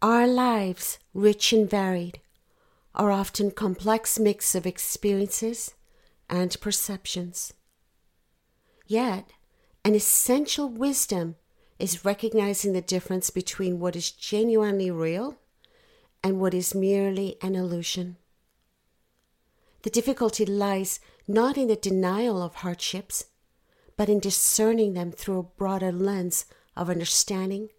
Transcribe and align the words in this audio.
Our 0.00 0.28
lives, 0.28 1.00
rich 1.12 1.52
and 1.52 1.68
varied, 1.68 2.20
are 2.94 3.10
often 3.10 3.50
complex 3.50 4.16
mix 4.16 4.54
of 4.54 4.64
experiences 4.64 5.74
and 6.30 6.56
perceptions. 6.60 7.52
Yet, 8.86 9.32
an 9.84 9.96
essential 9.96 10.68
wisdom 10.68 11.34
is 11.80 12.04
recognizing 12.04 12.74
the 12.74 12.80
difference 12.80 13.30
between 13.30 13.80
what 13.80 13.96
is 13.96 14.12
genuinely 14.12 14.88
real 14.88 15.36
and 16.22 16.38
what 16.38 16.54
is 16.54 16.76
merely 16.76 17.36
an 17.42 17.56
illusion. 17.56 18.18
The 19.82 19.90
difficulty 19.90 20.46
lies 20.46 21.00
not 21.26 21.58
in 21.58 21.66
the 21.66 21.76
denial 21.76 22.40
of 22.40 22.56
hardships, 22.56 23.24
but 23.96 24.08
in 24.08 24.20
discerning 24.20 24.94
them 24.94 25.10
through 25.10 25.40
a 25.40 25.58
broader 25.58 25.90
lens 25.90 26.44
of 26.76 26.88
understanding 26.88 27.70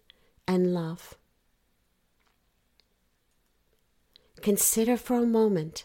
and 0.46 0.74
love. 0.74 1.14
Consider 4.42 4.96
for 4.96 5.16
a 5.16 5.26
moment 5.26 5.84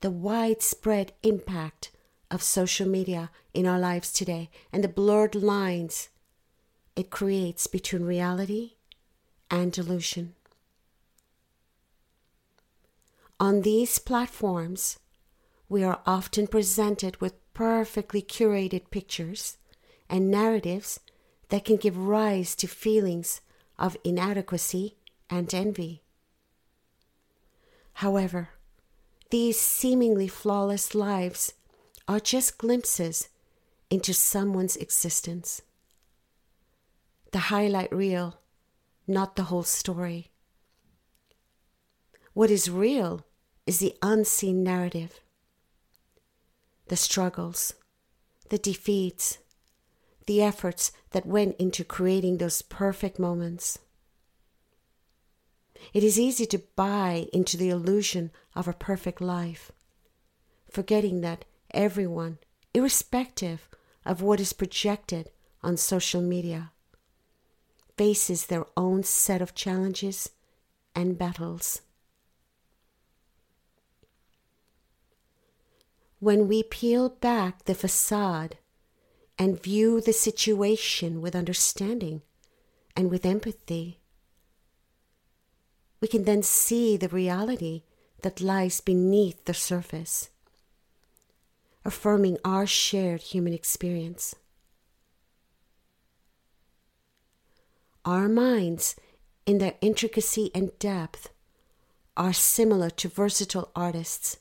the 0.00 0.10
widespread 0.10 1.12
impact 1.22 1.90
of 2.30 2.42
social 2.42 2.88
media 2.88 3.30
in 3.52 3.66
our 3.66 3.78
lives 3.78 4.12
today 4.12 4.48
and 4.72 4.82
the 4.82 4.88
blurred 4.88 5.34
lines 5.34 6.08
it 6.96 7.10
creates 7.10 7.66
between 7.66 8.04
reality 8.04 8.72
and 9.50 9.72
delusion. 9.72 10.34
On 13.38 13.62
these 13.62 13.98
platforms, 13.98 14.98
we 15.68 15.82
are 15.82 16.00
often 16.06 16.46
presented 16.46 17.20
with 17.20 17.34
perfectly 17.54 18.22
curated 18.22 18.90
pictures 18.90 19.56
and 20.08 20.30
narratives 20.30 21.00
that 21.48 21.64
can 21.64 21.76
give 21.76 21.96
rise 21.96 22.54
to 22.56 22.66
feelings 22.66 23.40
of 23.78 23.96
inadequacy 24.04 24.96
and 25.28 25.52
envy. 25.54 26.02
However, 28.00 28.48
these 29.28 29.60
seemingly 29.60 30.26
flawless 30.26 30.94
lives 30.94 31.52
are 32.08 32.18
just 32.18 32.56
glimpses 32.56 33.28
into 33.90 34.14
someone's 34.14 34.76
existence. 34.76 35.60
The 37.32 37.50
highlight 37.52 37.92
reel, 37.92 38.40
not 39.06 39.36
the 39.36 39.42
whole 39.52 39.64
story. 39.64 40.30
What 42.32 42.50
is 42.50 42.70
real 42.70 43.26
is 43.66 43.80
the 43.80 43.94
unseen 44.00 44.64
narrative, 44.64 45.20
the 46.88 46.96
struggles, 46.96 47.74
the 48.48 48.56
defeats, 48.56 49.36
the 50.26 50.40
efforts 50.40 50.90
that 51.10 51.26
went 51.26 51.54
into 51.58 51.84
creating 51.84 52.38
those 52.38 52.62
perfect 52.62 53.18
moments. 53.18 53.78
It 55.92 56.04
is 56.04 56.18
easy 56.18 56.46
to 56.46 56.62
buy 56.76 57.26
into 57.32 57.56
the 57.56 57.70
illusion 57.70 58.30
of 58.54 58.68
a 58.68 58.72
perfect 58.72 59.20
life, 59.20 59.72
forgetting 60.70 61.20
that 61.22 61.44
everyone, 61.72 62.38
irrespective 62.74 63.68
of 64.04 64.22
what 64.22 64.40
is 64.40 64.52
projected 64.52 65.30
on 65.62 65.76
social 65.76 66.22
media, 66.22 66.72
faces 67.96 68.46
their 68.46 68.66
own 68.76 69.02
set 69.02 69.42
of 69.42 69.54
challenges 69.54 70.30
and 70.94 71.18
battles. 71.18 71.82
When 76.18 76.48
we 76.48 76.62
peel 76.62 77.08
back 77.08 77.64
the 77.64 77.74
facade 77.74 78.58
and 79.38 79.62
view 79.62 80.02
the 80.02 80.12
situation 80.12 81.22
with 81.22 81.34
understanding 81.34 82.20
and 82.94 83.10
with 83.10 83.24
empathy, 83.24 83.99
we 86.00 86.08
can 86.08 86.24
then 86.24 86.42
see 86.42 86.96
the 86.96 87.08
reality 87.08 87.82
that 88.22 88.40
lies 88.40 88.80
beneath 88.80 89.44
the 89.44 89.54
surface, 89.54 90.30
affirming 91.84 92.38
our 92.44 92.66
shared 92.66 93.22
human 93.22 93.52
experience. 93.52 94.34
Our 98.04 98.28
minds, 98.28 98.96
in 99.44 99.58
their 99.58 99.74
intricacy 99.80 100.50
and 100.54 100.76
depth, 100.78 101.30
are 102.16 102.32
similar 102.32 102.90
to 102.90 103.08
versatile 103.08 103.70
artists, 103.76 104.38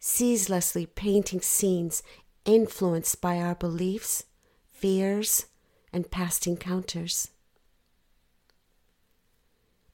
ceaselessly 0.00 0.86
painting 0.86 1.40
scenes 1.40 2.02
influenced 2.44 3.20
by 3.20 3.38
our 3.38 3.54
beliefs, 3.54 4.24
fears, 4.68 5.46
and 5.92 6.10
past 6.10 6.46
encounters. 6.46 7.28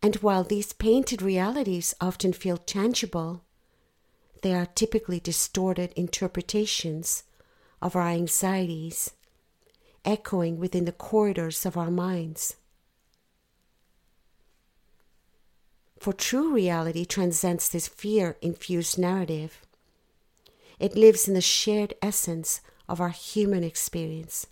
And 0.02 0.16
while 0.16 0.44
these 0.44 0.72
painted 0.72 1.20
realities 1.20 1.94
often 2.00 2.32
feel 2.32 2.56
tangible, 2.56 3.44
they 4.42 4.54
are 4.54 4.66
typically 4.66 5.20
distorted 5.20 5.92
interpretations 5.94 7.24
of 7.82 7.94
our 7.94 8.08
anxieties, 8.08 9.10
echoing 10.04 10.58
within 10.58 10.86
the 10.86 10.92
corridors 10.92 11.66
of 11.66 11.76
our 11.76 11.90
minds. 11.90 12.56
For 15.98 16.14
true 16.14 16.54
reality 16.54 17.04
transcends 17.04 17.68
this 17.68 17.86
fear 17.86 18.38
infused 18.40 18.98
narrative. 18.98 19.60
It 20.78 20.96
lives 20.96 21.28
in 21.28 21.34
the 21.34 21.42
shared 21.42 21.92
essence 22.00 22.62
of 22.88 23.02
our 23.02 23.10
human 23.10 23.62
experience, 23.62 24.46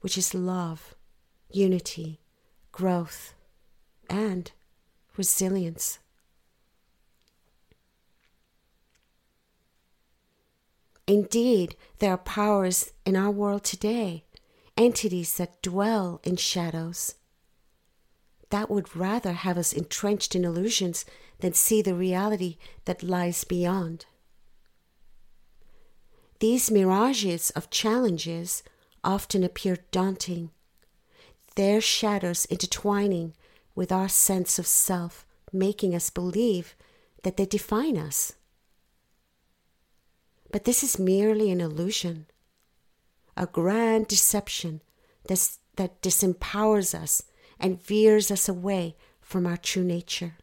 which 0.00 0.16
is 0.16 0.32
love, 0.34 0.94
unity, 1.50 2.20
growth, 2.70 3.34
and 4.08 4.50
resilience. 5.16 5.98
Indeed, 11.06 11.74
there 12.00 12.12
are 12.12 12.18
powers 12.18 12.92
in 13.06 13.16
our 13.16 13.30
world 13.30 13.64
today, 13.64 14.24
entities 14.76 15.36
that 15.38 15.62
dwell 15.62 16.20
in 16.22 16.36
shadows, 16.36 17.14
that 18.50 18.70
would 18.70 18.94
rather 18.94 19.32
have 19.32 19.56
us 19.56 19.72
entrenched 19.72 20.34
in 20.34 20.44
illusions 20.44 21.04
than 21.40 21.54
see 21.54 21.80
the 21.80 21.94
reality 21.94 22.58
that 22.84 23.02
lies 23.02 23.44
beyond. 23.44 24.06
These 26.40 26.70
mirages 26.70 27.50
of 27.50 27.70
challenges 27.70 28.62
often 29.02 29.42
appear 29.42 29.78
daunting, 29.90 30.50
their 31.56 31.80
shadows 31.80 32.44
intertwining 32.46 33.34
with 33.78 33.92
our 33.92 34.08
sense 34.08 34.58
of 34.58 34.66
self, 34.66 35.24
making 35.52 35.94
us 35.94 36.10
believe 36.10 36.74
that 37.22 37.36
they 37.36 37.46
define 37.46 37.96
us. 37.96 38.32
But 40.50 40.64
this 40.64 40.82
is 40.82 40.98
merely 40.98 41.52
an 41.52 41.60
illusion, 41.60 42.26
a 43.36 43.46
grand 43.46 44.08
deception 44.08 44.80
that, 45.28 46.02
disempowers 46.02 46.92
us 46.92 47.22
and 47.60 47.80
veers 47.80 48.32
us 48.32 48.48
away 48.48 48.96
from 49.20 49.46
our 49.46 49.56
true 49.56 49.84
nature. 49.84 50.34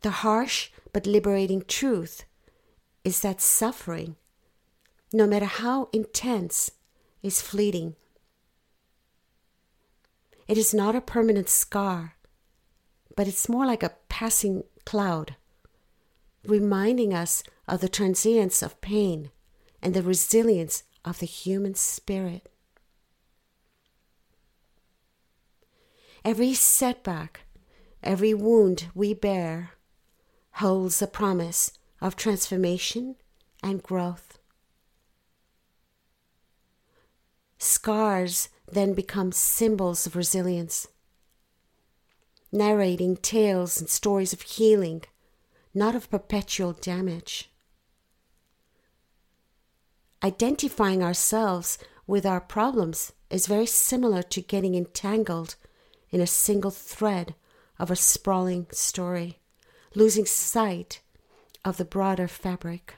The 0.00 0.24
harsh 0.24 0.70
but 0.94 1.06
liberating 1.06 1.62
truth 1.68 2.24
is 3.04 3.20
that 3.20 3.42
suffering, 3.42 4.16
no 5.12 5.26
matter 5.26 5.44
how 5.44 5.90
intense, 5.92 6.70
is 7.22 7.42
fleeting. 7.42 7.94
It 10.48 10.56
is 10.56 10.72
not 10.72 10.94
a 10.94 11.00
permanent 11.00 11.48
scar, 11.48 12.14
but 13.16 13.26
it's 13.26 13.48
more 13.48 13.66
like 13.66 13.82
a 13.82 13.96
passing 14.08 14.62
cloud, 14.84 15.36
reminding 16.44 17.12
us 17.12 17.42
of 17.66 17.80
the 17.80 17.88
transience 17.88 18.62
of 18.62 18.80
pain 18.80 19.30
and 19.82 19.92
the 19.92 20.02
resilience 20.02 20.84
of 21.04 21.18
the 21.18 21.26
human 21.26 21.74
spirit. 21.74 22.48
Every 26.24 26.54
setback, 26.54 27.40
every 28.02 28.34
wound 28.34 28.88
we 28.94 29.14
bear 29.14 29.72
holds 30.52 31.02
a 31.02 31.06
promise 31.06 31.72
of 32.00 32.16
transformation 32.16 33.16
and 33.62 33.82
growth. 33.82 34.38
Scars 37.58 38.48
then 38.70 38.94
become 38.94 39.32
symbols 39.32 40.06
of 40.06 40.16
resilience, 40.16 40.88
narrating 42.50 43.16
tales 43.16 43.80
and 43.80 43.88
stories 43.88 44.32
of 44.32 44.42
healing, 44.42 45.02
not 45.74 45.94
of 45.94 46.10
perpetual 46.10 46.72
damage. 46.72 47.50
Identifying 50.22 51.02
ourselves 51.02 51.78
with 52.06 52.24
our 52.24 52.40
problems 52.40 53.12
is 53.30 53.46
very 53.46 53.66
similar 53.66 54.22
to 54.22 54.40
getting 54.40 54.74
entangled 54.74 55.56
in 56.10 56.20
a 56.20 56.26
single 56.26 56.70
thread 56.70 57.34
of 57.78 57.90
a 57.90 57.96
sprawling 57.96 58.66
story, 58.70 59.38
losing 59.94 60.26
sight 60.26 61.00
of 61.64 61.76
the 61.76 61.84
broader 61.84 62.28
fabric. 62.28 62.94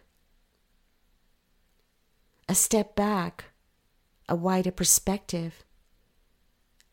A 2.49 2.55
step 2.55 2.95
back 2.95 3.47
a 4.29 4.37
wider 4.37 4.71
perspective, 4.71 5.65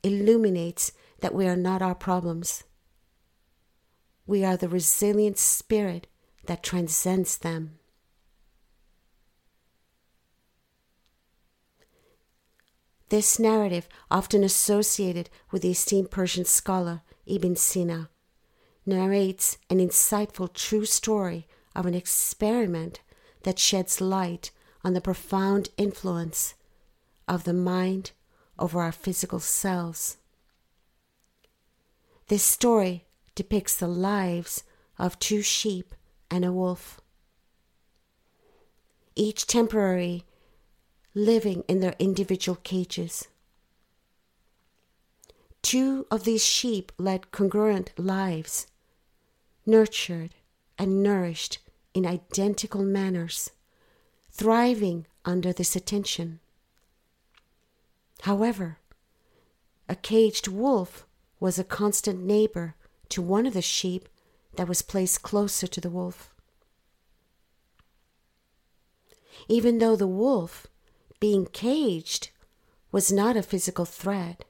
illuminates 0.03 0.91
that 1.19 1.33
we 1.33 1.47
are 1.47 1.55
not 1.55 1.81
our 1.81 1.95
problems. 1.95 2.63
We 4.25 4.43
are 4.43 4.57
the 4.57 4.69
resilient 4.69 5.37
spirit 5.37 6.07
that 6.45 6.63
transcends 6.63 7.37
them. 7.37 7.79
This 13.09 13.37
narrative, 13.37 13.87
often 14.09 14.43
associated 14.43 15.29
with 15.51 15.61
the 15.61 15.71
esteemed 15.71 16.09
Persian 16.09 16.45
scholar 16.45 17.01
Ibn 17.25 17.55
Sina, 17.55 18.09
narrates 18.85 19.57
an 19.69 19.77
insightful 19.77 20.51
true 20.51 20.85
story 20.85 21.47
of 21.75 21.85
an 21.85 21.93
experiment 21.93 23.01
that 23.43 23.59
sheds 23.59 24.01
light 24.01 24.51
on 24.83 24.93
the 24.93 25.01
profound 25.01 25.69
influence 25.77 26.55
of 27.27 27.43
the 27.43 27.53
mind 27.53 28.11
over 28.57 28.81
our 28.81 28.91
physical 28.91 29.39
selves. 29.39 30.17
This 32.27 32.43
story 32.43 33.05
depicts 33.35 33.75
the 33.75 33.87
lives 33.87 34.63
of 34.97 35.19
two 35.19 35.41
sheep 35.41 35.93
and 36.31 36.43
a 36.43 36.51
wolf, 36.51 37.01
each 39.15 39.45
temporary 39.45 40.23
living 41.13 41.63
in 41.67 41.79
their 41.79 41.95
individual 41.99 42.57
cages. 42.63 43.27
Two 45.61 46.05
of 46.11 46.23
these 46.25 46.45
sheep 46.45 46.91
led 46.97 47.31
congruent 47.31 47.91
lives, 47.97 48.67
nurtured 49.65 50.35
and 50.77 51.01
nourished 51.01 51.59
in 51.93 52.05
identical 52.05 52.83
manners, 52.83 53.51
thriving 54.31 55.07
under 55.23 55.53
this 55.53 55.75
attention. 55.75 56.39
However, 58.21 58.79
a 59.87 59.95
caged 59.95 60.47
wolf 60.47 61.05
was 61.39 61.59
a 61.59 61.63
constant 61.63 62.21
neighbor 62.23 62.75
to 63.09 63.21
one 63.21 63.45
of 63.45 63.53
the 63.53 63.61
sheep 63.61 64.09
that 64.55 64.67
was 64.67 64.81
placed 64.81 65.21
closer 65.21 65.67
to 65.67 65.81
the 65.81 65.89
wolf. 65.89 66.33
Even 69.47 69.77
though 69.77 69.95
the 69.95 70.07
wolf, 70.07 70.67
being 71.19 71.45
caged, 71.45 72.29
was 72.91 73.11
not 73.11 73.37
a 73.37 73.43
physical 73.43 73.85
threat, 73.85 74.45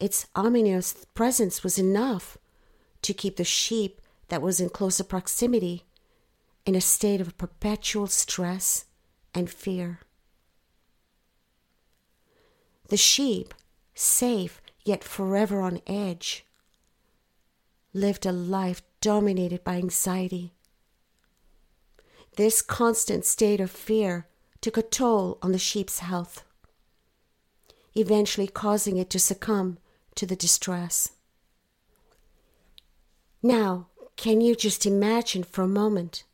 its 0.00 0.26
ominous 0.34 1.04
presence 1.14 1.62
was 1.62 1.78
enough 1.78 2.38
to 3.02 3.12
keep 3.12 3.36
the 3.36 3.44
sheep 3.44 4.00
that 4.28 4.42
was 4.42 4.60
in 4.60 4.68
closer 4.68 5.04
proximity 5.04 5.84
in 6.64 6.74
a 6.74 6.80
state 6.80 7.20
of 7.20 7.36
perpetual 7.36 8.06
stress 8.06 8.86
and 9.34 9.50
fear. 9.50 10.00
The 12.92 12.98
sheep, 12.98 13.54
safe 13.94 14.60
yet 14.84 15.02
forever 15.02 15.62
on 15.62 15.80
edge, 15.86 16.44
lived 17.94 18.26
a 18.26 18.32
life 18.32 18.82
dominated 19.00 19.64
by 19.64 19.76
anxiety. 19.76 20.52
This 22.36 22.60
constant 22.60 23.24
state 23.24 23.60
of 23.60 23.70
fear 23.70 24.26
took 24.60 24.76
a 24.76 24.82
toll 24.82 25.38
on 25.40 25.52
the 25.52 25.58
sheep's 25.58 26.00
health, 26.00 26.44
eventually 27.94 28.46
causing 28.46 28.98
it 28.98 29.08
to 29.08 29.18
succumb 29.18 29.78
to 30.16 30.26
the 30.26 30.36
distress. 30.36 31.12
Now, 33.42 33.86
can 34.16 34.42
you 34.42 34.54
just 34.54 34.84
imagine 34.84 35.44
for 35.44 35.62
a 35.62 35.66
moment 35.66 36.24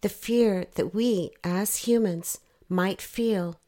the 0.00 0.08
fear 0.08 0.66
that 0.74 0.92
we 0.92 1.30
as 1.44 1.86
humans 1.86 2.40
might 2.68 3.00
feel 3.00 3.60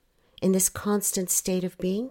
in 0.43 0.51
this 0.51 0.69
constant 0.69 1.31
state 1.31 1.63
of 1.63 1.79
being? 1.79 2.11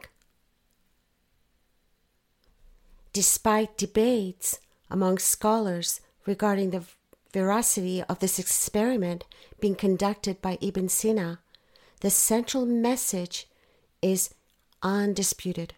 Despite 3.13 3.77
debates 3.77 4.59
among 4.89 5.19
scholars 5.19 6.01
regarding 6.25 6.71
the 6.71 6.83
veracity 7.31 8.01
of 8.03 8.19
this 8.19 8.39
experiment 8.39 9.25
being 9.59 9.75
conducted 9.75 10.41
by 10.41 10.57
Ibn 10.61 10.89
Sina, 10.89 11.39
the 12.01 12.09
central 12.09 12.65
message 12.65 13.47
is 14.01 14.33
undisputed. 14.81 15.75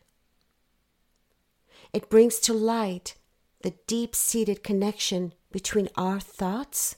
It 1.94 2.10
brings 2.10 2.40
to 2.40 2.54
light 2.54 3.16
the 3.62 3.74
deep 3.86 4.16
seated 4.16 4.64
connection 4.64 5.34
between 5.52 5.90
our 5.96 6.20
thoughts, 6.20 6.96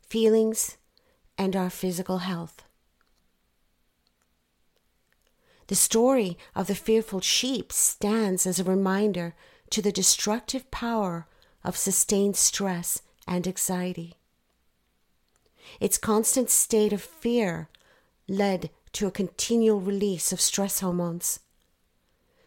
feelings, 0.00 0.76
and 1.36 1.56
our 1.56 1.70
physical 1.70 2.18
health. 2.18 2.62
The 5.70 5.76
story 5.76 6.36
of 6.56 6.66
the 6.66 6.74
fearful 6.74 7.20
sheep 7.20 7.70
stands 7.70 8.44
as 8.44 8.58
a 8.58 8.64
reminder 8.64 9.36
to 9.70 9.80
the 9.80 9.92
destructive 9.92 10.68
power 10.72 11.28
of 11.62 11.76
sustained 11.76 12.34
stress 12.34 13.02
and 13.24 13.46
anxiety. 13.46 14.16
Its 15.78 15.96
constant 15.96 16.50
state 16.50 16.92
of 16.92 17.00
fear 17.00 17.68
led 18.26 18.70
to 18.94 19.06
a 19.06 19.12
continual 19.12 19.80
release 19.80 20.32
of 20.32 20.40
stress 20.40 20.80
hormones, 20.80 21.38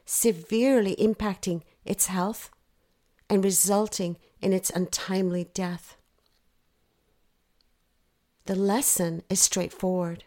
severely 0.06 0.94
impacting 0.98 1.62
its 1.86 2.08
health 2.08 2.52
and 3.30 3.42
resulting 3.42 4.18
in 4.42 4.52
its 4.52 4.70
untimely 4.70 5.46
death. 5.54 5.96
The 8.48 8.56
lesson 8.56 9.24
is 9.30 9.40
straightforward. 9.40 10.26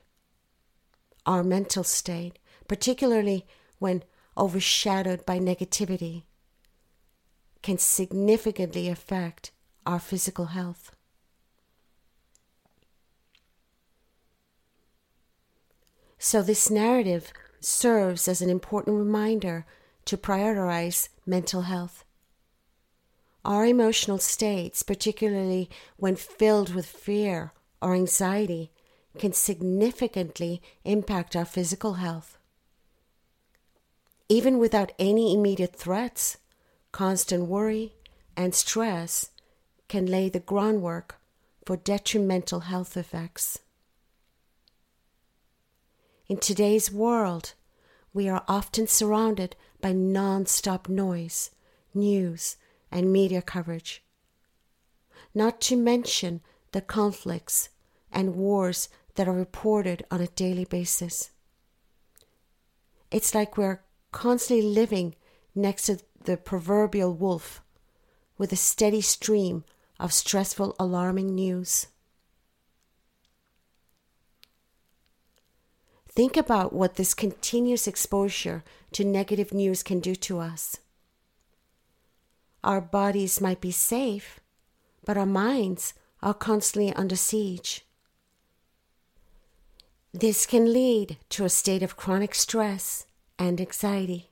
Our 1.27 1.45
mental 1.45 1.85
state 1.85 2.39
particularly 2.69 3.47
when 3.79 4.03
overshadowed 4.37 5.25
by 5.25 5.39
negativity, 5.39 6.25
can 7.63 7.79
significantly 7.79 8.89
affect 8.89 9.51
our 9.85 9.99
physical 9.99 10.47
health. 10.47 10.93
So, 16.19 16.43
this 16.43 16.71
narrative 16.71 17.33
serves 17.61 18.29
as 18.29 18.41
an 18.41 18.51
important 18.51 18.99
reminder 18.99 19.67
to 20.07 20.17
prioritize 20.17 21.09
mental 21.27 21.63
health. 21.63 22.05
Our 23.45 23.65
emotional 23.67 24.19
states, 24.19 24.83
particularly 24.83 25.71
when 25.97 26.17
filled 26.17 26.75
with 26.75 26.87
fear 26.87 27.53
or 27.81 27.95
anxiety, 27.95 28.73
can 29.19 29.33
significantly 29.33 30.61
impact 30.85 31.37
our 31.37 31.45
physical 31.45 31.95
health. 31.95 32.39
Even 34.29 34.59
without 34.59 34.93
any 34.99 35.33
immediate 35.33 35.77
threats, 35.77 36.39
constant 36.91 37.47
worry 37.47 37.95
and 38.37 38.55
stress 38.55 39.31
can 39.89 40.07
lay 40.07 40.29
the 40.29 40.41
groundwork 40.41 41.21
for 41.65 41.77
detrimental 41.77 42.61
health 42.61 42.97
effects. 42.97 43.61
In 46.29 46.39
today's 46.39 46.91
world, 46.91 47.55
we 48.13 48.29
are 48.29 48.45
often 48.49 48.89
surrounded 48.89 49.55
by 49.81 49.93
non 49.93 50.47
stop 50.47 50.89
noise, 50.89 51.51
news, 51.95 52.57
and 52.91 53.13
media 53.13 53.43
coverage. 53.43 54.03
Not 55.35 55.61
to 55.63 55.77
mention 55.77 56.41
the 56.73 56.81
conflicts 56.81 57.69
and 58.11 58.35
wars 58.35 58.89
that 59.15 59.29
are 59.29 59.33
reported 59.33 60.05
on 60.11 60.21
a 60.21 60.27
daily 60.29 60.65
basis. 60.65 61.31
It's 63.11 63.35
like 63.35 63.57
we're 63.57 63.81
constantly 64.13 64.67
living 64.67 65.15
next 65.55 65.87
to 65.87 65.99
the 66.25 66.37
proverbial 66.37 67.15
wolf 67.15 67.63
with 68.39 68.53
a 68.53 68.57
steady 68.57 69.01
stream 69.01 69.65
of 69.99 70.13
stressful, 70.13 70.75
alarming 70.79 71.35
news. 71.35 71.87
Think 76.09 76.37
about 76.37 76.73
what 76.73 76.95
this 76.95 77.15
continuous 77.15 77.87
exposure 77.87 78.65
to 78.93 79.05
negative 79.05 79.53
news 79.53 79.83
can 79.83 80.01
do 80.01 80.15
to 80.17 80.39
us. 80.39 80.79
Our 82.65 82.81
bodies 82.81 83.41
might 83.41 83.61
be 83.61 83.71
safe, 83.71 84.41
but 85.05 85.17
our 85.17 85.27
minds 85.27 85.95
are 86.23 86.35
constantly 86.35 86.93
under 86.95 87.17
siege. 87.17 87.87
This 90.13 90.47
can 90.47 90.73
lead 90.73 91.19
to 91.29 91.45
a 91.45 91.51
state 91.51 91.83
of 91.83 91.97
chronic 91.97 92.35
stress 92.35 93.05
and 93.39 93.61
anxiety, 93.61 94.31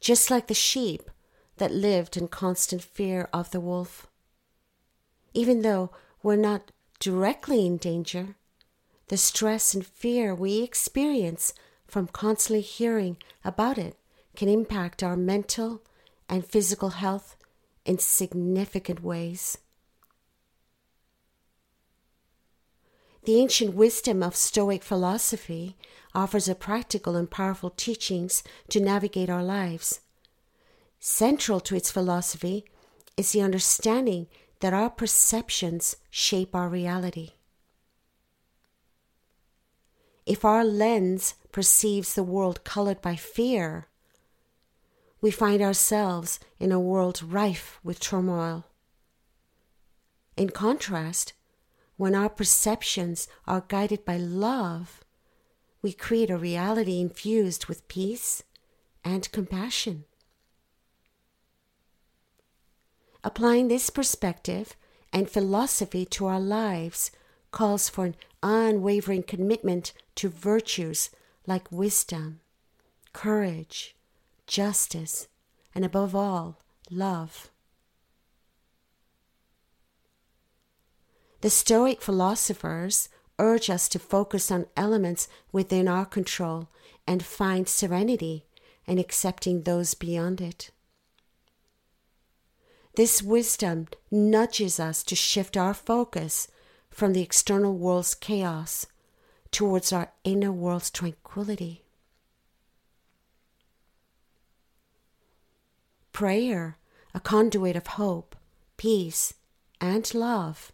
just 0.00 0.30
like 0.30 0.46
the 0.46 0.54
sheep 0.54 1.10
that 1.56 1.72
lived 1.72 2.16
in 2.16 2.28
constant 2.28 2.82
fear 2.82 3.28
of 3.32 3.50
the 3.50 3.60
wolf. 3.60 4.06
Even 5.34 5.62
though 5.62 5.90
we're 6.22 6.36
not 6.36 6.72
directly 6.98 7.66
in 7.66 7.76
danger, 7.76 8.36
the 9.08 9.16
stress 9.16 9.74
and 9.74 9.86
fear 9.86 10.34
we 10.34 10.62
experience 10.62 11.52
from 11.86 12.06
constantly 12.06 12.60
hearing 12.60 13.16
about 13.44 13.76
it 13.76 13.96
can 14.36 14.48
impact 14.48 15.02
our 15.02 15.16
mental 15.16 15.82
and 16.28 16.46
physical 16.46 16.90
health 16.90 17.36
in 17.84 17.98
significant 17.98 19.02
ways. 19.02 19.58
The 23.24 23.36
ancient 23.36 23.74
wisdom 23.74 24.22
of 24.22 24.34
Stoic 24.34 24.82
philosophy 24.82 25.76
offers 26.14 26.48
a 26.48 26.54
practical 26.54 27.16
and 27.16 27.30
powerful 27.30 27.70
teachings 27.70 28.42
to 28.70 28.80
navigate 28.80 29.28
our 29.28 29.44
lives. 29.44 30.00
Central 30.98 31.60
to 31.60 31.76
its 31.76 31.90
philosophy 31.90 32.64
is 33.16 33.32
the 33.32 33.42
understanding 33.42 34.26
that 34.60 34.72
our 34.72 34.90
perceptions 34.90 35.96
shape 36.10 36.54
our 36.54 36.68
reality. 36.68 37.32
If 40.26 40.44
our 40.44 40.64
lens 40.64 41.34
perceives 41.52 42.14
the 42.14 42.22
world 42.22 42.64
colored 42.64 43.02
by 43.02 43.16
fear, 43.16 43.86
we 45.20 45.30
find 45.30 45.60
ourselves 45.60 46.40
in 46.58 46.72
a 46.72 46.80
world 46.80 47.22
rife 47.22 47.78
with 47.82 48.00
turmoil. 48.00 48.64
In 50.36 50.50
contrast, 50.50 51.34
when 52.00 52.14
our 52.14 52.30
perceptions 52.30 53.28
are 53.46 53.66
guided 53.68 54.06
by 54.06 54.16
love, 54.16 55.04
we 55.82 55.92
create 55.92 56.30
a 56.30 56.36
reality 56.38 56.98
infused 56.98 57.66
with 57.66 57.86
peace 57.88 58.42
and 59.04 59.30
compassion. 59.32 60.04
Applying 63.22 63.68
this 63.68 63.90
perspective 63.90 64.76
and 65.12 65.28
philosophy 65.28 66.06
to 66.06 66.24
our 66.24 66.40
lives 66.40 67.10
calls 67.50 67.90
for 67.90 68.06
an 68.06 68.16
unwavering 68.42 69.22
commitment 69.22 69.92
to 70.14 70.30
virtues 70.30 71.10
like 71.46 71.70
wisdom, 71.70 72.40
courage, 73.12 73.94
justice, 74.46 75.28
and 75.74 75.84
above 75.84 76.16
all, 76.16 76.62
love. 76.90 77.49
The 81.40 81.50
Stoic 81.50 82.02
philosophers 82.02 83.08
urge 83.38 83.70
us 83.70 83.88
to 83.88 83.98
focus 83.98 84.50
on 84.50 84.66
elements 84.76 85.26
within 85.52 85.88
our 85.88 86.04
control 86.04 86.68
and 87.06 87.22
find 87.22 87.66
serenity 87.66 88.44
in 88.86 88.98
accepting 88.98 89.62
those 89.62 89.94
beyond 89.94 90.40
it. 90.40 90.70
This 92.96 93.22
wisdom 93.22 93.88
nudges 94.10 94.78
us 94.78 95.02
to 95.04 95.16
shift 95.16 95.56
our 95.56 95.72
focus 95.72 96.48
from 96.90 97.14
the 97.14 97.22
external 97.22 97.72
world's 97.72 98.14
chaos 98.14 98.86
towards 99.50 99.92
our 99.92 100.12
inner 100.24 100.52
world's 100.52 100.90
tranquility. 100.90 101.84
Prayer, 106.12 106.76
a 107.14 107.20
conduit 107.20 107.76
of 107.76 107.86
hope, 107.86 108.36
peace, 108.76 109.34
and 109.80 110.12
love, 110.12 110.72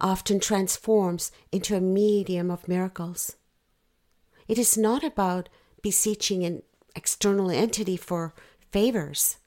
often 0.00 0.40
transforms 0.40 1.32
into 1.52 1.76
a 1.76 1.80
medium 1.80 2.50
of 2.50 2.68
miracles. 2.68 3.36
It 4.48 4.58
is 4.58 4.76
not 4.76 5.04
about 5.04 5.48
beseeching 5.82 6.44
an 6.44 6.62
external 6.96 7.50
entity 7.50 7.96
for 7.96 8.34
favors, 8.70 9.38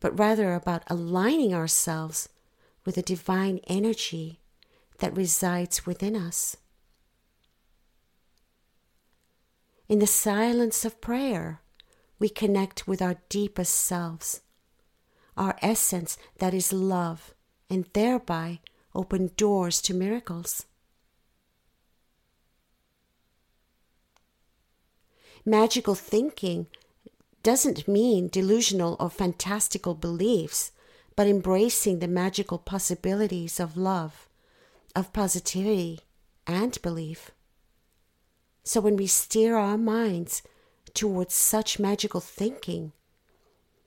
but 0.00 0.18
rather 0.18 0.54
about 0.54 0.82
aligning 0.88 1.54
ourselves 1.54 2.28
with 2.84 2.96
the 2.96 3.02
divine 3.02 3.60
energy 3.66 4.40
that 4.98 5.16
resides 5.16 5.86
within 5.86 6.16
us. 6.16 6.56
In 9.88 9.98
the 10.00 10.06
silence 10.06 10.84
of 10.84 11.00
prayer, 11.00 11.60
we 12.18 12.28
connect 12.28 12.88
with 12.88 13.00
our 13.00 13.16
deepest 13.28 13.74
selves, 13.74 14.40
our 15.36 15.56
essence 15.62 16.18
that 16.38 16.54
is 16.54 16.72
love, 16.72 17.34
and 17.70 17.86
thereby 17.92 18.60
open 18.96 19.30
doors 19.36 19.80
to 19.82 19.94
miracles. 19.94 20.64
Magical 25.44 25.94
thinking 25.94 26.66
doesn't 27.44 27.86
mean 27.86 28.26
delusional 28.26 28.96
or 28.98 29.08
fantastical 29.08 29.94
beliefs, 29.94 30.72
but 31.14 31.28
embracing 31.28 32.00
the 32.00 32.08
magical 32.08 32.58
possibilities 32.58 33.60
of 33.60 33.76
love, 33.76 34.28
of 34.96 35.12
positivity, 35.12 36.00
and 36.46 36.82
belief. 36.82 37.30
So 38.64 38.80
when 38.80 38.96
we 38.96 39.06
steer 39.06 39.56
our 39.56 39.78
minds 39.78 40.42
towards 40.94 41.34
such 41.34 41.78
magical 41.78 42.20
thinking, 42.20 42.92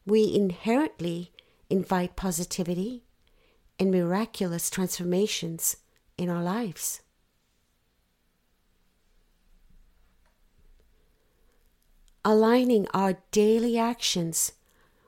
we 0.05 0.33
inherently 0.33 1.33
invite 1.69 2.15
positivity 2.15 3.03
and 3.79 3.91
miraculous 3.91 4.69
transformations 4.69 5.77
in 6.17 6.29
our 6.29 6.43
lives. 6.43 7.01
Aligning 12.25 12.85
our 12.93 13.17
daily 13.31 13.77
actions 13.77 14.51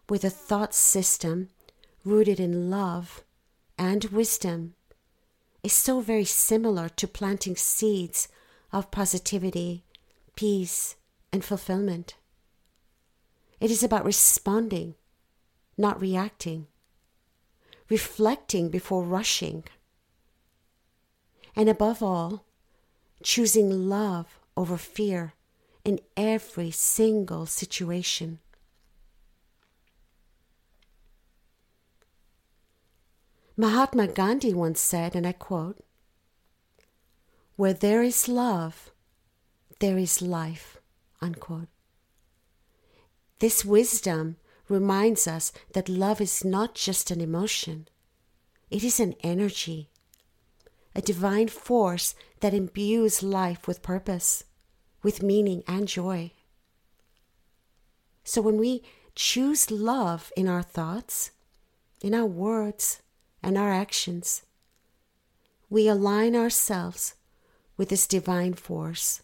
with 0.08 0.24
a 0.24 0.30
thought 0.30 0.74
system 0.74 1.50
rooted 2.06 2.40
in 2.40 2.70
love 2.70 3.22
and 3.78 4.06
wisdom 4.06 4.74
is 5.62 5.74
so 5.74 6.00
very 6.00 6.26
similar 6.26 6.90
to 6.90 7.08
planting 7.08 7.56
seeds 7.56 8.28
of 8.72 8.90
positivity, 8.90 9.84
peace, 10.36 10.96
and 11.34 11.44
fulfillment. 11.44 12.16
It 13.60 13.70
is 13.70 13.84
about 13.84 14.06
responding, 14.06 14.96
not 15.78 16.02
reacting 16.02 16.68
reflecting 17.92 18.70
before 18.70 19.04
rushing. 19.04 19.66
And 21.58 21.68
above 21.68 22.02
all, 22.02 22.46
choosing 23.22 23.90
love 23.90 24.40
over 24.56 24.78
fear 24.78 25.34
in 25.84 26.00
every 26.16 26.72
single 26.72 27.46
situation. 27.46 28.40
Mahatma 33.58 34.08
Gandhi 34.08 34.54
once 34.54 34.80
said, 34.80 35.14
and 35.14 35.28
I 35.28 35.34
quote, 35.34 35.78
Where 37.58 37.74
there 37.74 38.02
is 38.02 38.30
love, 38.30 38.92
there 39.80 39.98
is 39.98 40.22
life. 40.22 40.78
Unquote. 41.22 41.68
This 43.40 43.66
wisdom 43.66 44.38
reminds 44.72 45.28
us 45.28 45.52
that 45.74 45.90
love 45.90 46.22
is 46.22 46.46
not 46.46 46.74
just 46.74 47.12
an 47.12 47.22
emotion, 47.22 47.88
it 48.70 48.84
is 48.84 49.00
an 49.00 49.14
energy, 49.22 49.90
a 50.96 51.02
divine 51.02 51.50
force 51.50 52.16
that 52.40 52.54
imbues 52.54 53.22
life 53.22 53.68
with 53.68 53.84
purpose, 53.84 54.46
with 55.04 55.22
meaning 55.22 55.64
and 55.68 55.88
joy. 55.88 56.32
So 58.24 58.42
when 58.42 58.58
we 58.58 58.84
choose 59.14 59.70
love 59.70 60.32
in 60.38 60.48
our 60.48 60.64
thoughts, 60.64 61.32
in 62.02 62.14
our 62.14 62.26
words, 62.26 63.02
and 63.44 63.58
our 63.58 63.72
actions, 63.72 64.44
we 65.70 65.88
align 65.88 66.36
ourselves 66.36 67.16
with 67.76 67.90
this 67.90 68.08
divine 68.08 68.54
force. 68.54 69.22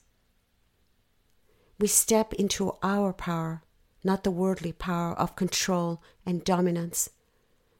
We 1.80 1.88
step 1.88 2.34
into 2.34 2.74
our 2.82 3.14
power 3.14 3.62
not 4.08 4.24
the 4.24 4.32
worldly 4.32 4.72
power 4.72 5.14
of 5.14 5.36
control 5.36 6.02
and 6.26 6.44
dominance, 6.44 7.10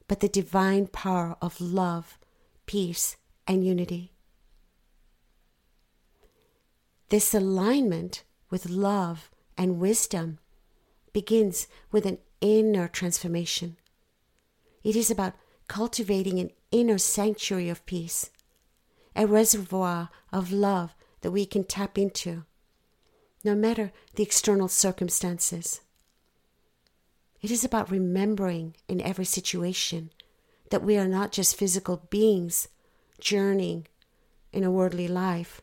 but 0.06 0.20
the 0.20 0.28
divine 0.28 0.86
power 0.86 1.36
of 1.40 1.60
love, 1.60 2.18
peace, 2.66 3.16
and 3.46 3.66
unity. 3.66 4.12
This 7.08 7.34
alignment 7.34 8.24
with 8.50 8.68
love 8.68 9.30
and 9.56 9.80
wisdom 9.80 10.38
begins 11.14 11.66
with 11.90 12.04
an 12.04 12.18
inner 12.42 12.86
transformation. 12.86 13.78
It 14.84 14.94
is 14.94 15.10
about 15.10 15.34
cultivating 15.66 16.38
an 16.38 16.50
inner 16.70 16.98
sanctuary 16.98 17.70
of 17.70 17.84
peace, 17.86 18.30
a 19.16 19.26
reservoir 19.26 20.10
of 20.30 20.52
love 20.52 20.94
that 21.22 21.30
we 21.30 21.46
can 21.46 21.64
tap 21.64 21.96
into, 21.96 22.44
no 23.42 23.54
matter 23.54 23.92
the 24.14 24.22
external 24.22 24.68
circumstances. 24.68 25.80
It 27.40 27.50
is 27.50 27.64
about 27.64 27.90
remembering 27.90 28.74
in 28.88 29.00
every 29.00 29.24
situation 29.24 30.10
that 30.70 30.82
we 30.82 30.96
are 30.96 31.08
not 31.08 31.32
just 31.32 31.56
physical 31.56 32.02
beings 32.10 32.68
journeying 33.20 33.86
in 34.52 34.64
a 34.64 34.70
worldly 34.70 35.08
life, 35.08 35.60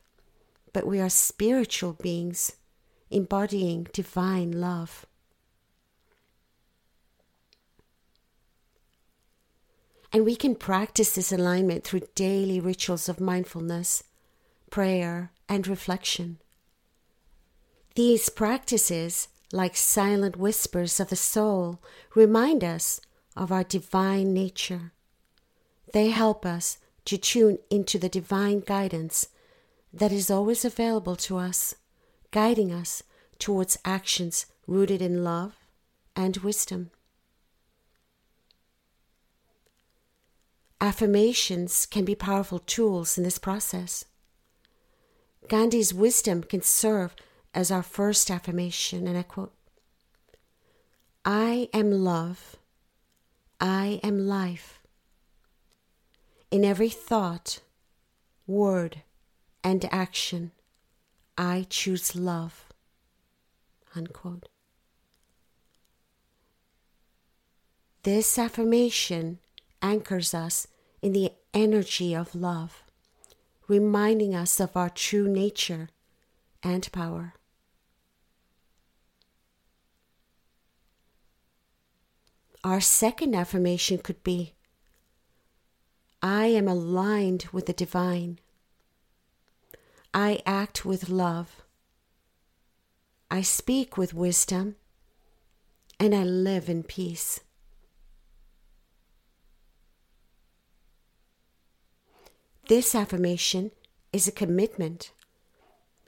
but 0.74 0.88
we 0.88 1.00
are 1.00 1.10
spiritual 1.10 1.94
beings 1.94 2.53
embodying 3.10 3.88
divine 3.94 4.51
love. 4.51 5.05
And 10.12 10.24
we 10.24 10.36
can 10.38 10.55
practice 10.55 11.13
this 11.13 11.34
alignment 11.34 11.84
through 11.84 12.08
daily 12.15 12.62
rituals 12.62 13.10
of 13.10 13.20
mindfulness, 13.20 14.03
prayer, 14.70 15.32
and 15.50 15.67
reflection. 15.67 16.39
These 17.96 18.29
practices 18.29 19.27
like 19.51 19.75
silent 19.75 20.37
whispers 20.37 20.99
of 20.99 21.09
the 21.09 21.15
soul, 21.15 21.81
remind 22.15 22.63
us 22.63 22.99
of 23.35 23.51
our 23.51 23.63
divine 23.63 24.33
nature. 24.33 24.91
They 25.93 26.09
help 26.09 26.45
us 26.45 26.77
to 27.05 27.17
tune 27.17 27.59
into 27.69 27.99
the 27.99 28.09
divine 28.09 28.61
guidance 28.61 29.27
that 29.93 30.11
is 30.11 30.31
always 30.31 30.65
available 30.65 31.15
to 31.15 31.37
us, 31.37 31.75
guiding 32.31 32.71
us 32.71 33.03
towards 33.39 33.77
actions 33.85 34.45
rooted 34.67 35.01
in 35.01 35.23
love 35.23 35.55
and 36.15 36.37
wisdom. 36.37 36.91
Affirmations 40.81 41.85
can 41.85 42.03
be 42.03 42.15
powerful 42.15 42.59
tools 42.59 43.17
in 43.17 43.23
this 43.23 43.37
process. 43.37 44.05
Gandhi's 45.47 45.93
wisdom 45.93 46.43
can 46.43 46.61
serve 46.61 47.15
as 47.55 47.71
our 47.71 47.81
first 47.81 48.29
affirmation, 48.29 49.07
and 49.07 49.17
I 49.17 49.24
quote 49.24 49.53
I 51.24 51.69
am 51.74 51.89
love, 51.91 52.57
I 53.59 54.00
am 54.03 54.27
life. 54.27 54.81
In 56.51 56.63
every 56.63 56.89
thought, 56.89 57.62
word, 58.45 59.01
and 59.63 59.88
action, 59.91 60.51
I 61.38 61.65
choose 61.69 62.15
love. 62.15 62.65
Unquote. 63.95 64.50
This 68.03 68.38
affirmation 68.38 69.39
anchors 69.81 70.33
us 70.33 70.67
in 71.01 71.13
the 71.13 71.31
energy 71.53 72.13
of 72.13 72.35
love, 72.35 72.83
reminding 73.67 74.35
us 74.35 74.59
of 74.59 74.77
our 74.77 74.89
true 74.89 75.27
nature 75.27 75.89
and 76.62 76.91
power. 76.91 77.33
Our 82.65 82.81
second 82.81 83.36
affirmation 83.36 84.00
could 84.00 84.24
be 84.24 84.55
I 86.19 86.48
am 86.48 86.67
aligned 86.67 87.45
with 87.51 87.67
the 87.67 87.74
divine. 87.74 88.39
I 90.15 90.41
act 90.48 90.84
with 90.84 91.07
love. 91.07 91.62
I 93.29 93.43
speak 93.43 94.00
with 94.00 94.15
wisdom. 94.15 94.77
And 96.00 96.15
I 96.15 96.24
live 96.24 96.67
in 96.67 96.81
peace. 96.81 97.41
This 102.67 102.95
affirmation 102.95 103.69
is 104.12 104.27
a 104.27 104.31
commitment. 104.31 105.12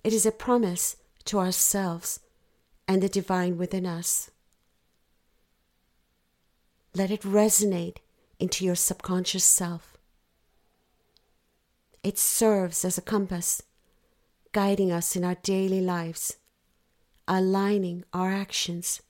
It 0.03 0.11
is 0.11 0.25
a 0.25 0.31
promise 0.31 0.95
to 1.25 1.37
ourselves 1.37 2.19
and 2.87 3.03
the 3.03 3.09
divine 3.09 3.59
within 3.59 3.85
us. 3.85 4.31
Let 6.93 7.11
it 7.11 7.21
resonate 7.21 7.97
into 8.39 8.65
your 8.65 8.75
subconscious 8.75 9.43
self. 9.43 9.97
It 12.03 12.17
serves 12.17 12.85
as 12.85 12.97
a 12.97 13.01
compass, 13.01 13.61
guiding 14.51 14.91
us 14.91 15.15
in 15.15 15.23
our 15.23 15.35
daily 15.35 15.81
lives, 15.81 16.37
aligning 17.27 18.05
our 18.13 18.31
actions 18.31 19.01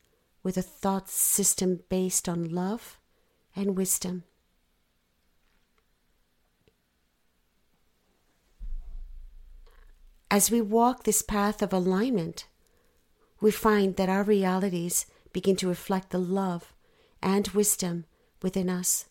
with 0.44 0.58
a 0.58 0.62
thought 0.62 1.10
system 1.10 1.82
based 1.90 2.28
on 2.28 2.50
love 2.50 3.00
and 3.56 3.78
wisdom. 3.78 4.24
As 10.30 10.52
we 10.52 10.62
walk 10.62 11.04
this 11.04 11.22
path 11.22 11.62
of 11.62 11.72
alignment, 11.72 12.48
we 13.40 13.52
find 13.52 13.96
that 13.96 14.10
our 14.10 14.24
realities 14.24 15.06
begin 15.32 15.56
to 15.58 15.68
reflect 15.68 16.10
the 16.10 16.18
love 16.18 16.74
and 17.28 17.50
wisdom 17.50 18.06
within 18.42 18.70
us. 18.70 19.06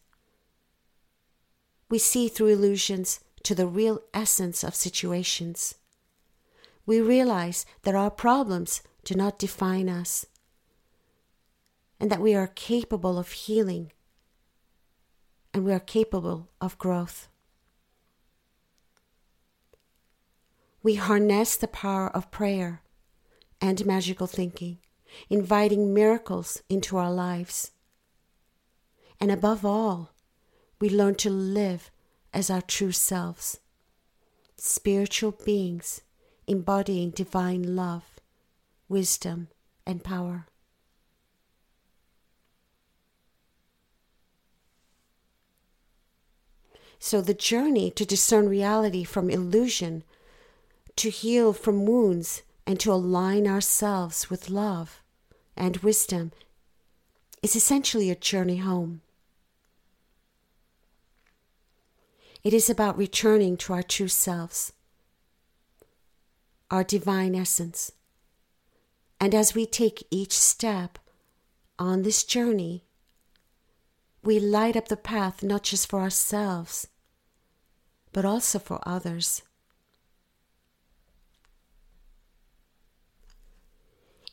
We 1.90 1.98
see 1.98 2.28
through 2.28 2.48
illusions 2.48 3.20
to 3.42 3.54
the 3.54 3.66
real 3.66 4.00
essence 4.14 4.64
of 4.64 4.74
situations. 4.74 5.74
We 6.86 6.98
realize 7.02 7.66
that 7.82 7.94
our 7.94 8.10
problems 8.10 8.80
do 9.04 9.14
not 9.14 9.38
define 9.38 9.90
us 9.90 10.24
and 12.00 12.10
that 12.10 12.22
we 12.22 12.34
are 12.34 12.46
capable 12.46 13.18
of 13.18 13.32
healing 13.32 13.92
and 15.52 15.66
we 15.66 15.72
are 15.74 15.80
capable 15.80 16.48
of 16.58 16.78
growth. 16.78 17.28
We 20.82 20.94
harness 20.94 21.54
the 21.56 21.68
power 21.68 22.08
of 22.08 22.30
prayer 22.30 22.80
and 23.60 23.84
magical 23.84 24.26
thinking, 24.26 24.78
inviting 25.28 25.92
miracles 25.92 26.62
into 26.70 26.96
our 26.96 27.12
lives. 27.12 27.72
And 29.20 29.30
above 29.30 29.64
all, 29.64 30.10
we 30.80 30.90
learn 30.90 31.14
to 31.16 31.30
live 31.30 31.90
as 32.34 32.50
our 32.50 32.62
true 32.62 32.92
selves, 32.92 33.60
spiritual 34.56 35.32
beings 35.44 36.02
embodying 36.46 37.10
divine 37.10 37.74
love, 37.74 38.04
wisdom, 38.88 39.48
and 39.86 40.04
power. 40.04 40.46
So, 46.98 47.20
the 47.20 47.34
journey 47.34 47.90
to 47.90 48.06
discern 48.06 48.48
reality 48.48 49.04
from 49.04 49.30
illusion, 49.30 50.02
to 50.96 51.10
heal 51.10 51.52
from 51.52 51.84
wounds, 51.84 52.42
and 52.66 52.80
to 52.80 52.92
align 52.92 53.46
ourselves 53.46 54.28
with 54.28 54.50
love 54.50 55.02
and 55.56 55.76
wisdom 55.78 56.32
is 57.42 57.54
essentially 57.54 58.10
a 58.10 58.16
journey 58.16 58.56
home. 58.56 59.02
It 62.46 62.54
is 62.54 62.70
about 62.70 62.96
returning 62.96 63.56
to 63.56 63.72
our 63.72 63.82
true 63.82 64.06
selves, 64.06 64.72
our 66.70 66.84
divine 66.84 67.34
essence. 67.34 67.90
And 69.20 69.34
as 69.34 69.56
we 69.56 69.66
take 69.66 70.06
each 70.12 70.30
step 70.30 71.00
on 71.76 72.02
this 72.02 72.22
journey, 72.22 72.84
we 74.22 74.38
light 74.38 74.76
up 74.76 74.86
the 74.86 74.96
path 74.96 75.42
not 75.42 75.64
just 75.64 75.88
for 75.88 75.98
ourselves, 75.98 76.86
but 78.12 78.24
also 78.24 78.60
for 78.60 78.78
others. 78.86 79.42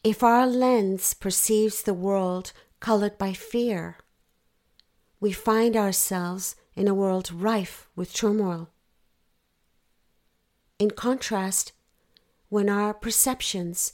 If 0.04 0.21
our 0.21 0.45
lens 0.45 1.15
perceives 1.15 1.82
the 1.82 1.95
world 1.95 2.54
colored 2.80 3.17
by 3.17 3.34
fear, 3.34 3.97
we 5.19 5.32
find 5.32 5.76
ourselves 5.76 6.56
in 6.75 6.88
a 6.88 6.93
world 6.93 7.31
rife 7.31 7.88
with 7.95 8.13
turmoil. 8.13 8.69
In 10.79 10.91
contrast, 10.91 11.71
when 12.49 12.69
our 12.69 12.93
perceptions 12.93 13.93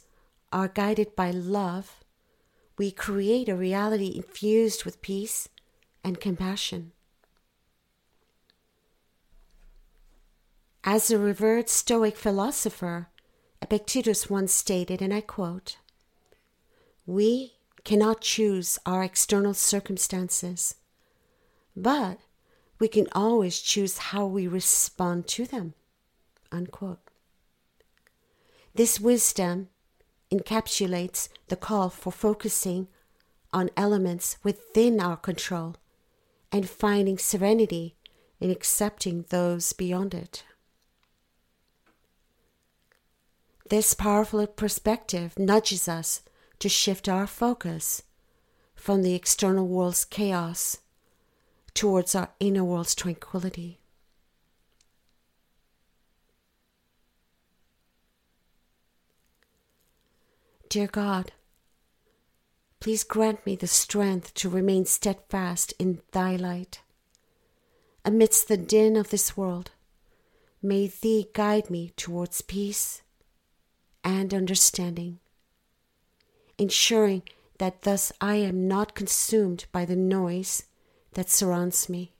are 0.51 0.67
guided 0.67 1.15
by 1.15 1.31
love, 1.31 2.03
we 2.77 2.91
create 2.91 3.49
a 3.49 3.55
reality 3.55 4.13
infused 4.15 4.85
with 4.85 5.01
peace 5.01 5.49
and 6.03 6.19
compassion. 6.19 6.91
As 10.83 11.11
a 11.11 11.17
revered 11.17 11.69
Stoic 11.69 12.15
philosopher, 12.15 13.09
Epictetus 13.61 14.29
once 14.29 14.53
stated, 14.53 15.01
and 15.01 15.13
I 15.13 15.21
quote, 15.21 15.77
We 17.05 17.55
cannot 17.83 18.21
choose 18.21 18.79
our 18.85 19.03
external 19.03 19.53
circumstances, 19.53 20.75
but 21.75 22.19
we 22.79 22.87
can 22.87 23.07
always 23.11 23.59
choose 23.59 23.97
how 23.97 24.25
we 24.25 24.47
respond 24.47 25.27
to 25.27 25.45
them. 25.45 25.73
Unquote. 26.51 26.99
This 28.73 28.99
wisdom 28.99 29.67
encapsulates 30.31 31.27
the 31.49 31.55
call 31.55 31.89
for 31.89 32.11
focusing 32.11 32.87
on 33.51 33.69
elements 33.75 34.37
within 34.43 34.99
our 34.99 35.17
control 35.17 35.75
and 36.51 36.69
finding 36.69 37.17
serenity 37.17 37.95
in 38.39 38.49
accepting 38.49 39.25
those 39.29 39.73
beyond 39.73 40.13
it. 40.13 40.43
This 43.69 43.93
powerful 43.93 44.45
perspective 44.47 45.37
nudges 45.37 45.87
us 45.87 46.21
to 46.59 46.69
shift 46.69 47.07
our 47.07 47.27
focus 47.27 48.03
from 48.75 49.03
the 49.03 49.13
external 49.13 49.67
world's 49.67 50.05
chaos 50.05 50.77
towards 51.79 52.13
our 52.13 52.27
inner 52.41 52.61
world's 52.61 52.93
tranquility. 52.93 53.79
Dear 60.67 60.87
God, 60.87 61.31
please 62.81 63.05
grant 63.05 63.45
me 63.45 63.55
the 63.55 63.65
strength 63.65 64.33
to 64.33 64.49
remain 64.49 64.83
steadfast 64.83 65.73
in 65.79 66.01
Thy 66.11 66.35
light. 66.35 66.81
Amidst 68.03 68.49
the 68.49 68.57
din 68.57 68.97
of 68.97 69.09
this 69.09 69.37
world, 69.37 69.71
may 70.61 70.87
Thee 70.87 71.29
guide 71.33 71.69
me 71.69 71.93
towards 71.95 72.41
peace 72.41 73.03
and 74.03 74.33
understanding, 74.33 75.19
ensuring 76.57 77.23
that 77.57 77.83
thus 77.83 78.11
I 78.19 78.35
am 78.35 78.67
not 78.67 78.95
consumed 78.95 79.63
by 79.71 79.85
the 79.85 79.95
noise 79.95 80.65
that 81.13 81.29
surrounds 81.29 81.89
me. 81.89 82.13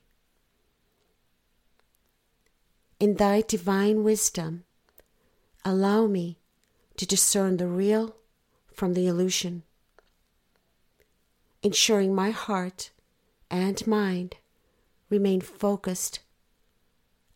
in 3.00 3.14
thy 3.14 3.40
divine 3.40 4.04
wisdom, 4.04 4.64
allow 5.64 6.06
me 6.06 6.36
to 6.98 7.06
discern 7.06 7.56
the 7.56 7.66
real 7.66 8.14
from 8.74 8.92
the 8.92 9.06
illusion, 9.06 9.62
ensuring 11.62 12.14
my 12.14 12.30
heart 12.30 12.90
and 13.50 13.86
mind 13.86 14.36
remain 15.08 15.40
focused 15.40 16.20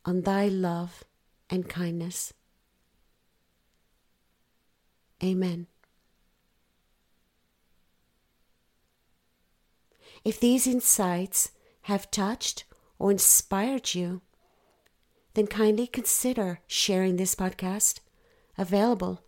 on 0.04 0.20
thy 0.20 0.46
love 0.48 1.02
and 1.48 1.66
kindness. 1.66 2.34
Amen. 5.22 5.66
If 10.24 10.40
these 10.40 10.66
insights 10.66 11.50
have 11.82 12.10
touched 12.10 12.64
or 12.98 13.10
inspired 13.10 13.94
you, 13.94 14.22
then 15.34 15.46
kindly 15.46 15.86
consider 15.86 16.60
sharing 16.66 17.16
this 17.16 17.34
podcast, 17.34 18.00
available 18.56 19.20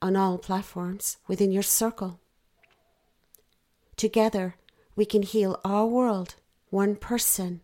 on 0.00 0.16
all 0.16 0.38
platforms 0.38 1.18
within 1.26 1.52
your 1.52 1.62
circle. 1.62 2.20
Together, 3.96 4.56
we 4.96 5.04
can 5.04 5.22
heal 5.22 5.60
our 5.64 5.86
world 5.86 6.36
one 6.70 6.96
person 6.96 7.60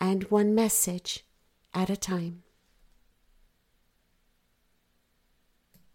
and 0.00 0.24
one 0.24 0.54
message 0.54 1.24
at 1.72 1.90
a 1.90 1.96
time. 1.96 2.43